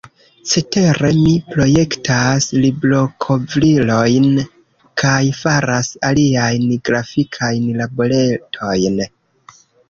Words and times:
Cetere 0.51 1.09
mi 1.17 1.33
projektas 1.49 2.47
librokovrilojn 2.63 4.25
kaj 5.03 5.19
faras 5.43 5.91
aliajn 6.11 6.67
grafikajn 6.89 7.69
laboretojn. 7.83 8.99